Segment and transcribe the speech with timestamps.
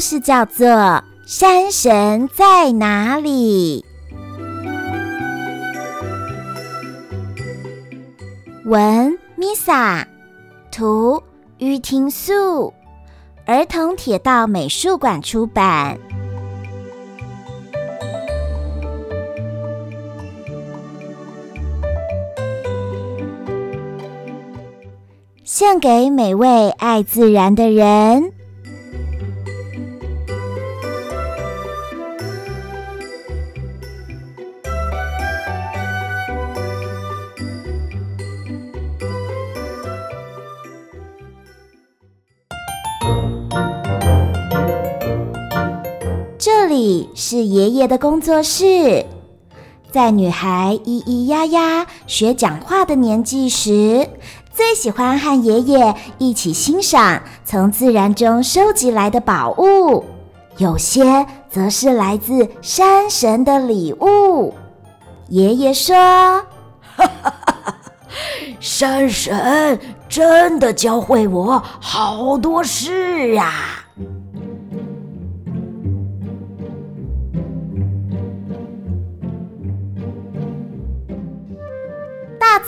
[0.00, 0.66] 事叫做
[1.26, 3.84] 《山神在哪里》。
[8.64, 10.06] 文：Misa，
[10.72, 11.22] 图：
[11.58, 12.72] 于婷素，
[13.44, 15.98] 儿童铁道美术馆出版。
[25.44, 28.32] 献给每位爱自然的人。
[47.30, 49.06] 是爷爷的工作室。
[49.92, 54.08] 在女孩咿咿呀呀学讲话的年纪时，
[54.52, 60.04] 最喜欢和爷爷一起欣赏从自然中收集来的宝物，
[60.56, 64.52] 有些则是来自山神的礼物。
[65.28, 65.94] 爷爷说
[66.82, 67.76] ：“哈哈哈，
[68.58, 73.79] 山神真的教会我好多事啊！”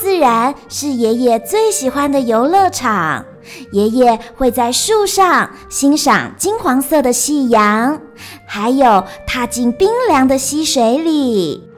[0.03, 3.25] 自然是爷爷最喜欢的游乐场。
[3.71, 8.01] 爷爷会在树上欣赏金黄色的夕阳，
[8.45, 11.69] 还有踏进冰凉的溪水里。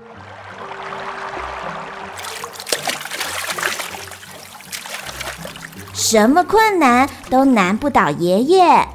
[5.92, 8.88] 什么困难都难不倒爷爷。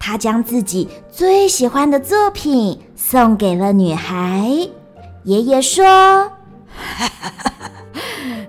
[0.00, 4.68] 他将自己最喜欢的作品送给了女孩。
[5.22, 6.32] 爷爷说。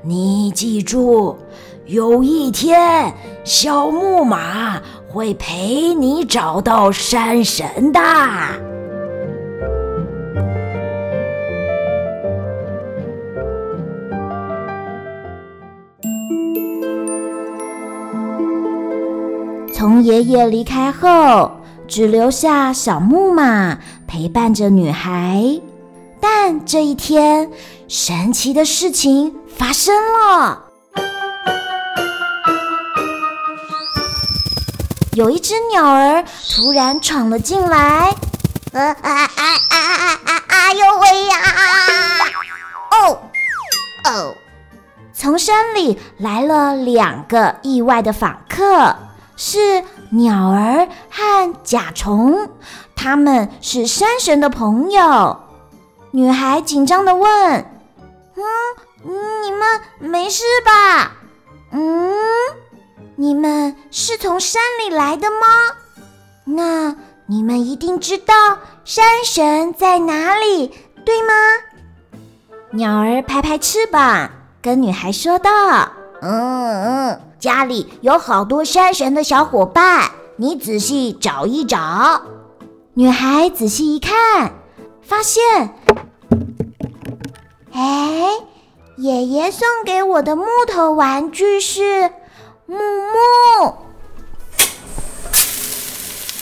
[0.05, 1.37] 你记住，
[1.85, 3.13] 有一天
[3.45, 8.01] 小木马会陪你找到山神的。
[19.73, 21.49] 从爷爷离开后，
[21.87, 25.61] 只留下小木马陪伴着女孩。
[26.23, 27.51] 但这一天，
[27.89, 30.63] 神奇的事情发生了。
[35.11, 38.15] 有一只鸟儿突然闯了进来，
[38.71, 40.43] 啊啊啊啊啊啊！
[40.47, 41.35] 哎呦喂呀！
[42.91, 43.19] 哦
[44.05, 44.33] 哦！
[45.13, 48.95] 从山里来了两个意外的访客，
[49.35, 52.49] 是鸟儿和甲虫，
[52.95, 55.42] 他们是山神的朋友。
[56.15, 57.65] 女孩紧张地问
[58.37, 58.43] ：“嗯，
[59.43, 59.81] 你们
[60.11, 61.11] 没事吧？
[61.71, 62.13] 嗯，
[63.15, 65.47] 你们是从山里来的吗？
[66.45, 68.35] 那你们一定知道
[68.85, 70.71] 山神在哪里，
[71.03, 71.33] 对吗？”
[72.69, 74.29] 鸟儿拍拍翅膀，
[74.61, 75.49] 跟女孩说道
[76.21, 82.21] ：“嗯嗯，家里有好多山神的小伙伴，你仔细找一找。”
[82.93, 84.53] 女孩仔细一看。
[85.05, 85.75] 发现，
[87.73, 88.39] 哎，
[88.97, 92.11] 爷爷送给我的木头玩具是
[92.65, 93.75] 木木，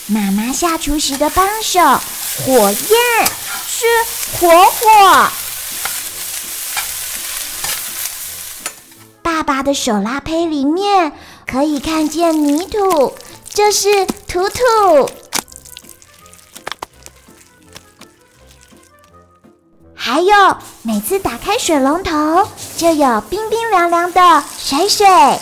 [0.07, 1.79] 妈妈下厨时的帮手
[2.45, 2.77] 火焰
[3.67, 3.85] 是
[4.39, 5.29] 火火，
[9.21, 11.13] 爸爸的手拉胚里面
[11.47, 13.15] 可以看见泥土，
[13.49, 15.09] 这是土土。
[20.03, 20.33] 还有，
[20.81, 25.05] 每次打开水龙头，就有冰冰凉凉的水水。
[25.05, 25.37] 啊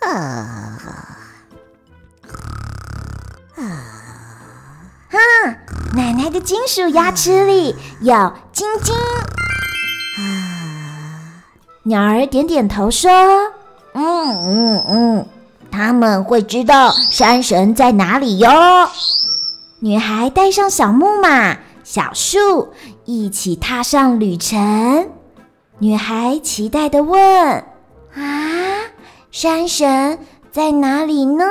[0.00, 0.88] 啊
[5.12, 5.16] 啊！
[5.94, 8.92] 奶奶的金属牙齿里有晶晶。
[10.18, 10.18] 啊！
[11.84, 13.08] 鸟儿点点头说
[13.94, 15.28] ：“嗯嗯嗯。”
[15.70, 18.48] 他们会知道山神在哪里哟。
[19.80, 22.72] 女孩带上小木马、小树，
[23.04, 25.08] 一起踏上旅程。
[25.78, 27.20] 女孩期待地问
[28.14, 28.90] ：“啊，
[29.30, 30.18] 山神
[30.50, 31.44] 在哪里呢？”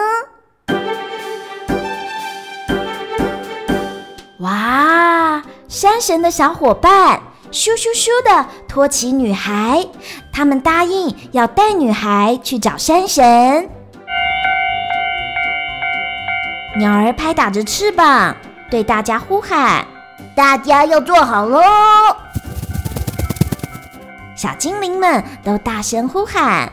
[4.41, 7.21] 哇，山神的小伙伴
[7.51, 9.87] 咻咻咻地托起女孩，
[10.33, 13.69] 他们答应要带女孩去找山神。
[16.77, 18.35] 鸟儿拍打着翅膀，
[18.69, 19.83] 对大家呼喊
[20.37, 21.59] ：“大家要坐好喽！”
[24.37, 26.71] 小精灵们都大声呼喊。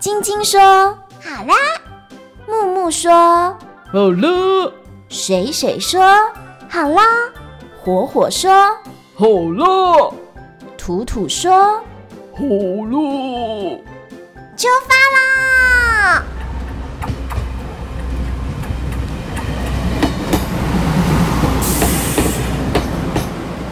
[0.00, 0.58] 晶晶说
[1.22, 1.54] ：“好啦。”
[2.48, 3.12] 木木说
[3.92, 4.72] ：“好了。”
[5.10, 6.02] 水水说
[6.66, 7.02] ：“好啦。”
[7.84, 8.50] 火火说
[9.14, 10.14] ：“好了。”
[10.78, 11.52] 图图说
[12.32, 13.78] ：“好了。”
[14.56, 16.22] 出发啦！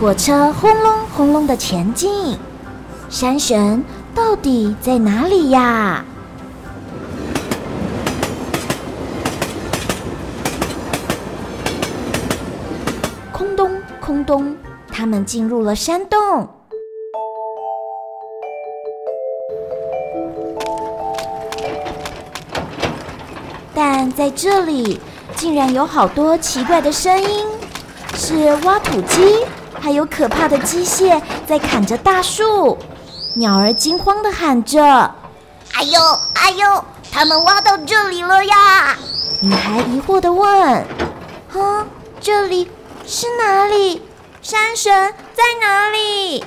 [0.02, 2.36] 火车轰隆轰隆的前进，
[3.08, 6.04] 山神到底在哪里呀？
[13.30, 13.70] 空咚
[14.00, 14.56] 空咚，
[14.90, 16.48] 他们进入了山洞。
[23.72, 25.00] 但在这里，
[25.36, 27.46] 竟然有好多奇怪的声音，
[28.16, 29.46] 是挖土机。
[29.82, 32.78] 还有可怕的机械在砍着大树，
[33.34, 34.80] 鸟儿惊慌地喊着
[35.74, 36.00] ：“哎呦，
[36.34, 38.96] 哎呦，他们挖到这里了呀！”
[39.42, 40.48] 女孩疑惑地问
[41.52, 41.84] ：“啊，
[42.20, 42.70] 这里
[43.04, 44.00] 是哪里？
[44.40, 46.44] 山神在哪里？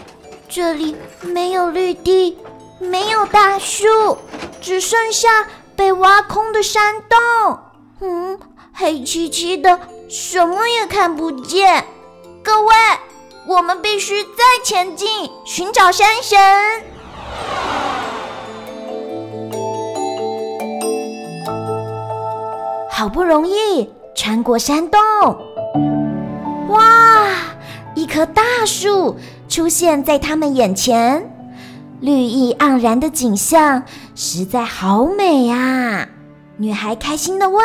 [0.48, 2.38] 这里没有绿地，
[2.80, 4.18] 没有大树，
[4.62, 5.46] 只剩下
[5.76, 7.60] 被挖空的山洞。
[8.00, 8.40] 嗯，
[8.74, 9.78] 黑漆漆的，
[10.08, 11.86] 什么也看不见。
[12.42, 12.74] 各位。”
[13.48, 14.30] 我们必须再
[14.64, 15.08] 前进，
[15.46, 16.38] 寻找山神。
[22.90, 25.00] 好不容易穿过山洞，
[26.70, 27.28] 哇！
[27.94, 29.16] 一棵大树
[29.48, 31.30] 出现在他们眼前，
[32.02, 33.84] 绿意盎然的景象
[34.16, 36.08] 实在好美啊！
[36.58, 37.64] 女孩开心地问：“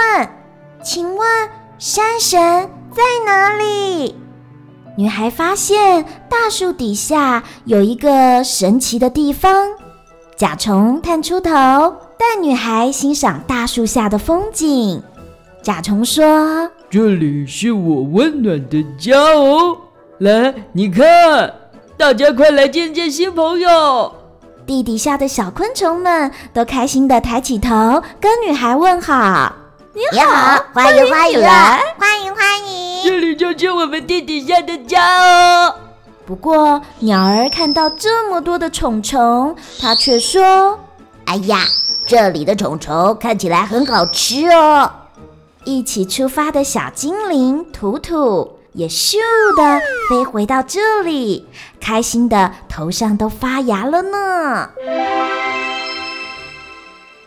[0.85, 1.49] 请问
[1.79, 4.15] 山神在哪里？”
[5.01, 9.67] 女孩发现大树底下有一个神奇的地方，
[10.37, 11.51] 甲虫探出头，
[12.19, 15.03] 带女孩欣赏大树下的风景。
[15.63, 19.75] 甲虫说：“这里是我温暖的家哦，
[20.19, 21.51] 来，你看，
[21.97, 24.13] 大家快来见见新朋友。”
[24.69, 29.51] 地底下的小昆虫们都开心地抬起头，跟女孩问好。
[29.95, 32.30] 你好，欢迎欢迎来，欢迎欢迎。
[33.51, 35.75] 这里就是我们地底下的家哦。
[36.25, 40.79] 不过鸟儿看到这么多的虫虫，它却说
[41.27, 41.59] ：“哎呀，
[42.07, 44.89] 这里的虫虫看起来很好吃哦。”
[45.65, 49.17] 一起出发的小精灵图图也咻
[49.57, 51.49] 的飞回到这里，
[51.81, 54.71] 开心的头上都发芽了呢。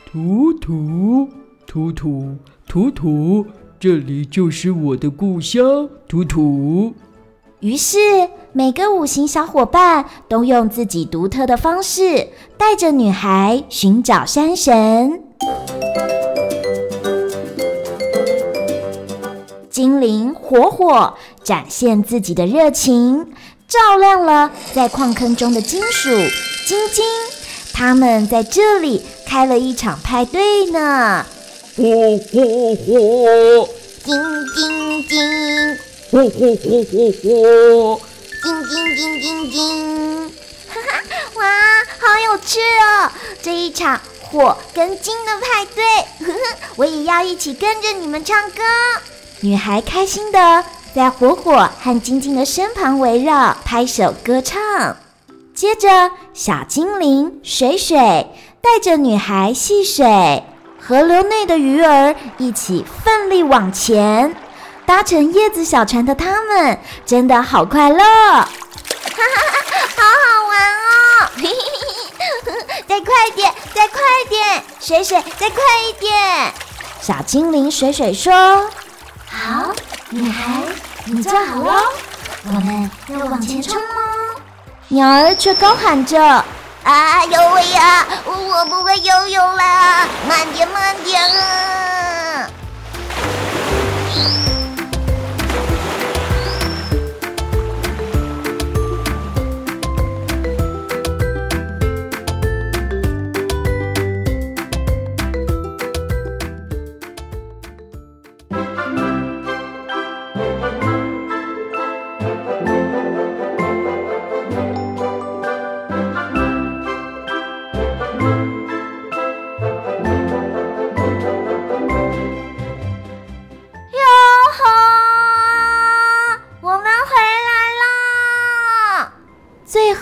[0.09, 1.27] 图图
[1.67, 2.37] 图图。
[2.65, 3.45] 图图，
[3.83, 5.89] 这里就是我的故乡。
[6.07, 6.93] 图图。
[7.59, 7.97] 于是，
[8.53, 15.21] 每个五行小伙伴都用自己独特的方式，带着女孩寻找山神。
[19.69, 23.33] 精灵火火展现自己的热情，
[23.67, 26.09] 照亮了在矿坑中的金属
[26.65, 27.03] 晶晶。
[27.73, 31.25] 他们在这里开了一场派对呢。
[31.75, 31.81] 火
[32.31, 32.37] 火
[32.85, 33.67] 火，
[34.05, 34.13] 金
[34.53, 35.17] 金金，
[36.11, 36.93] 火火火火
[37.23, 37.99] 火，
[38.43, 40.29] 金金金金金，
[40.69, 41.01] 哈哈，
[41.33, 41.41] 哇，
[41.99, 43.11] 好有趣哦！
[43.41, 45.83] 这一场火跟金的派对，
[46.27, 48.61] 呵呵，我也要一起跟着你们唱歌。
[49.39, 50.63] 女孩开心的
[50.93, 54.95] 在火火和金金的身旁围绕，拍手歌唱。
[55.55, 57.97] 接着，小精灵水水
[58.61, 60.43] 带着女孩戏水。
[60.85, 64.35] 河流内的鱼儿一起奋力往前，
[64.85, 71.29] 搭乘叶子小船的他们真的好快乐，哈哈，好好玩哦！
[71.37, 71.53] 嘿嘿
[72.45, 76.53] 嘿，再快点，再快点，水水再快一点。
[76.99, 78.33] 小精灵水水说
[79.25, 79.71] ：“好，
[80.09, 80.63] 女孩，
[81.05, 81.81] 你坐好喽，
[82.47, 84.41] 我们要往前冲哦。”
[84.89, 86.43] 鸟儿却高喊着。
[86.83, 88.05] 啊，呦喂呀！
[88.25, 89.63] 我不会游泳了，
[90.27, 92.02] 慢点，慢点啊！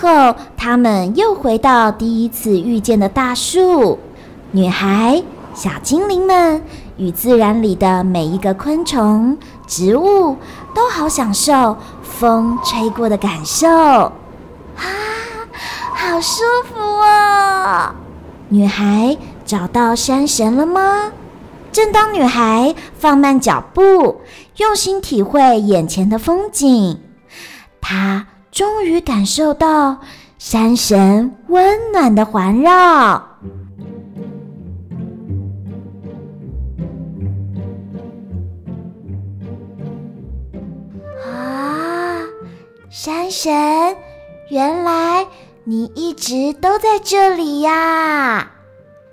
[0.02, 4.00] 后，他们又回到第一次遇见的大树。
[4.50, 5.22] 女孩、
[5.54, 6.64] 小精灵们
[6.98, 10.36] 与自然里的每一个昆虫、植物
[10.74, 13.68] 都好享受风吹过的感受。
[13.70, 14.12] 啊，
[15.94, 17.94] 好舒服哦！
[18.50, 19.16] 女孩
[19.46, 21.12] 找到山神了吗？
[21.72, 24.22] 正当女孩放慢脚步，
[24.58, 27.00] 用心体会眼前的风景，
[27.80, 28.28] 她。
[28.52, 29.98] 终于感受到
[30.38, 33.24] 山神温暖的环绕啊！
[42.90, 43.96] 山神，
[44.50, 45.26] 原来
[45.64, 48.52] 你一直都在这里呀！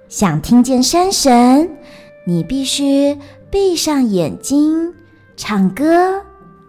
[0.09, 1.79] 想听见山神，
[2.27, 3.17] 你必须
[3.51, 4.95] 闭上眼睛，
[5.37, 6.23] 唱歌。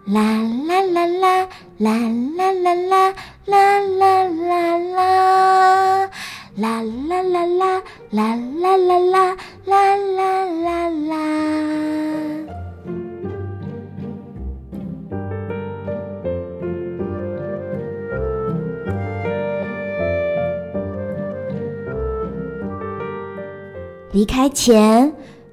[0.06, 1.46] 啦啦啦啦
[1.78, 1.90] 啦
[2.36, 3.12] 啦啦啦
[3.46, 6.10] 啦啦啦啦，
[6.56, 11.10] 啦啦啦啦啦啦啦啦啦啦啦啦。
[24.12, 25.12] 离开前。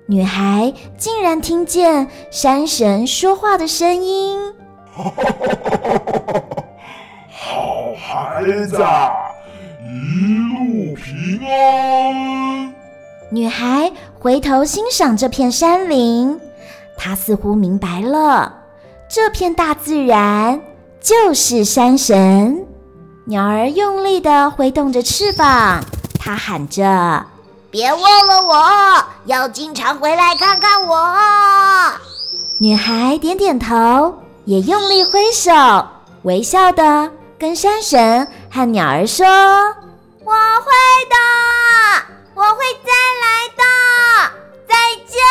[0.09, 4.39] 女孩竟然听见山神说话的声音。
[4.95, 5.11] 好
[7.99, 8.77] 孩子，
[9.83, 12.73] 一路平安。
[13.29, 16.39] 女孩回头欣赏这片山林，
[16.95, 18.63] 她似乎明白了，
[19.09, 20.61] 这片大自然
[21.01, 22.65] 就是山神。
[23.25, 25.83] 鸟儿用力地挥动着翅膀，
[26.17, 27.25] 它喊着。
[27.77, 31.15] 别忘了我，要经常回来看看我。
[32.57, 35.51] 女孩点点头，也用力挥手，
[36.23, 39.27] 微笑的跟山神和鸟儿说
[40.25, 40.71] ：“我会
[41.07, 41.15] 的，
[42.33, 42.91] 我会再
[43.21, 43.63] 来的，
[44.67, 44.73] 再
[45.05, 45.21] 见。”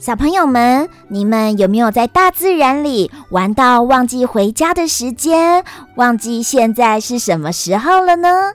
[0.00, 5.62] 小朋友们，你们有没有在大自然里玩到忘记回家的时间，
[5.96, 8.54] 忘记现在是什么时候了呢？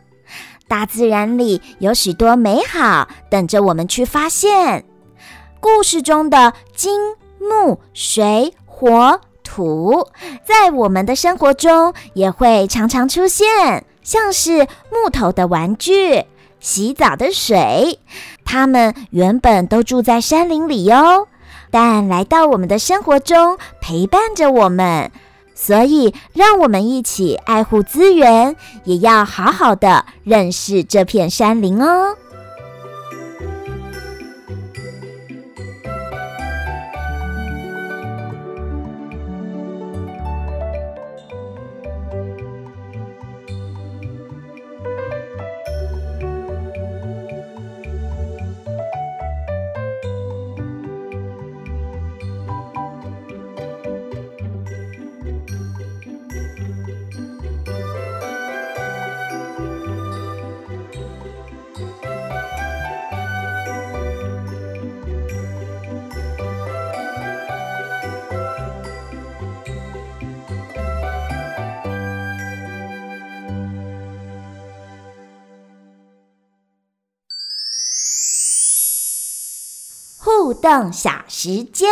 [0.67, 4.85] 大自然里有许多美好等着我们去发现。
[5.59, 6.99] 故事中的金
[7.39, 10.07] 木水火土，
[10.43, 16.25] 在我们的生活中也会常常出现，像是木头的玩具、
[16.59, 17.99] 洗澡的水。
[18.43, 21.27] 它们原本都住在山林里哟。
[21.71, 25.11] 但来到我们的生活中，陪伴着我们，
[25.53, 32.15] 所以让我们一起爱护资源，也要好好的认识这片山林哦。
[80.45, 81.89] 互动小时间，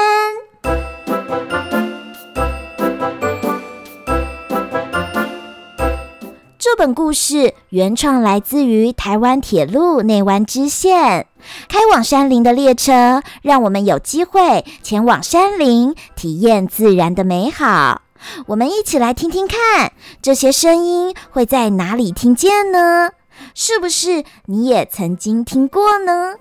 [6.60, 11.26] 这本故事原创来自于台湾铁路内湾支线。
[11.68, 18.04] 开往山林的列车，让我们有机会前往山林，体验自然的美好。
[18.46, 23.10] 我们一起来听听看，这些声音会在哪里听见呢？
[23.56, 26.36] 是不是你也曾经听过呢？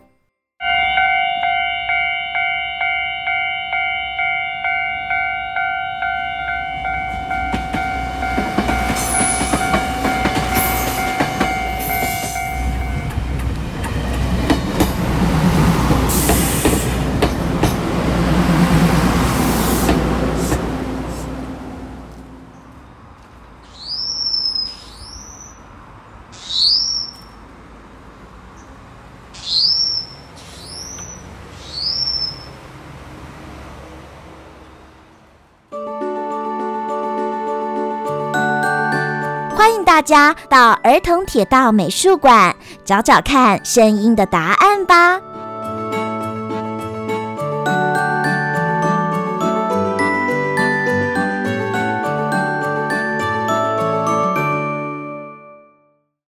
[39.57, 42.55] 欢迎大家到儿童铁道美术馆
[42.85, 45.32] 找找看声音的答案吧。